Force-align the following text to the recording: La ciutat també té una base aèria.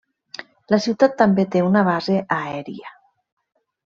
La 0.73 0.79
ciutat 0.85 1.13
també 1.19 1.45
té 1.57 1.61
una 1.67 1.83
base 1.91 2.15
aèria. 2.39 2.95